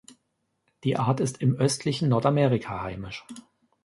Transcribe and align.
Die 0.83 0.97
Art 0.97 1.19
ist 1.19 1.43
im 1.43 1.53
östlichen 1.57 2.09
Nordamerika 2.09 2.81
heimisch. 2.81 3.23